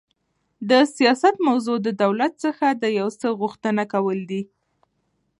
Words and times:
د 0.69 0.71
سیاست 0.95 1.35
موضوع 1.47 1.77
د 1.81 1.87
دولت 2.03 2.33
څخه 2.43 2.65
د 2.81 2.83
یو 2.99 3.07
څه 3.19 3.27
غوښتنه 3.39 3.83
کول 3.93 4.19
دي. 4.31 4.41